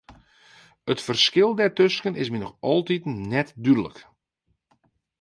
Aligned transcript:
It 0.91 1.03
ferskil 1.05 1.51
dêrtusken 1.59 2.15
is 2.21 2.29
my 2.31 2.39
noch 2.41 2.57
altiten 2.69 3.15
net 3.31 3.49
dúdlik. 3.63 3.97